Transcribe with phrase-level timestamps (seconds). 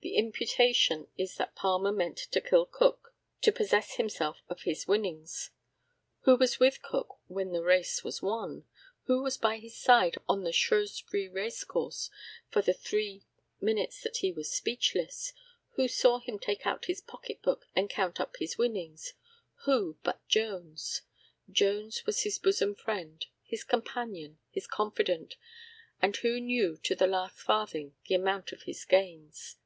[0.00, 5.50] The imputation is that Palmer meant to kill Cook to possess himself of his winnings.
[6.20, 8.64] Who was with Cook when the race was won?
[9.06, 12.10] Who was by his side on the Shrewsbury racecourse
[12.48, 13.24] for the three
[13.60, 15.32] minutes that he was speechless?
[15.70, 19.14] Who saw him take out his pocketbook and count up his winnings?
[19.64, 21.02] Who but Jones?
[21.50, 25.34] Jones, who was his bosom friend, his companion, his confidant,
[26.00, 29.56] and who knew to the last farthing the amount of his gains.